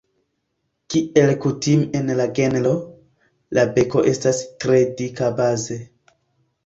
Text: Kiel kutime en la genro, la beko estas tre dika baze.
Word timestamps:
Kiel 0.93 1.33
kutime 1.43 1.99
en 1.99 2.09
la 2.21 2.25
genro, 2.39 2.71
la 3.59 3.67
beko 3.79 4.03
estas 4.13 4.41
tre 4.65 4.81
dika 5.03 5.31
baze. 5.43 5.79